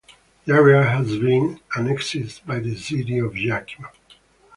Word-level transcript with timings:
The 0.45 0.53
area 0.55 0.83
has 0.83 1.15
been 1.19 1.59
annexed 1.75 2.43
by 2.47 2.57
the 2.57 2.75
city 2.75 3.19
of 3.19 3.37
Yakima. 3.37 3.89